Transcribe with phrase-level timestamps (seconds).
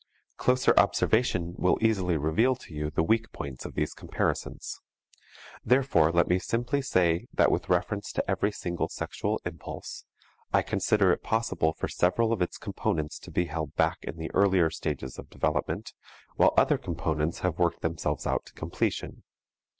[0.35, 4.81] Closer observation will easily reveal to you the weak points of these comparisons.
[5.63, 10.05] Therefore let me simply say that with reference to every single sexual impulse,
[10.51, 14.31] I consider it possible for several of its components to be held back in the
[14.33, 15.93] earlier stages of development
[16.35, 19.21] while other components have worked themselves out to completion.